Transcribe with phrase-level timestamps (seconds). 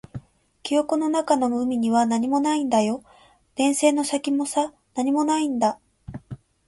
[0.63, 3.03] 記憶の中の海には何もないんだよ。
[3.53, 5.79] 電線の先もさ、何もないんだ。